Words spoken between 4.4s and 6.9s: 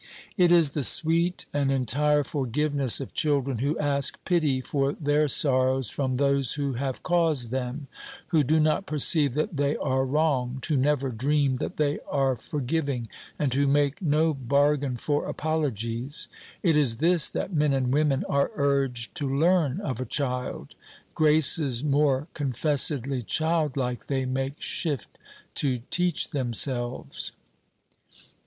for their sorrows from those who